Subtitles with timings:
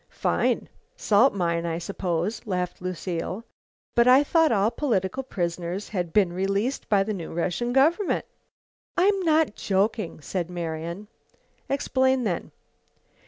[0.09, 0.67] "Fine!
[0.95, 3.43] Salt mine, I suppose," laughed Lucile.
[3.93, 8.25] "But I thought all political prisoners had been released by the new Russian government?"
[8.97, 11.07] "I'm not joking," said Marian.
[11.69, 12.49] "Explain then."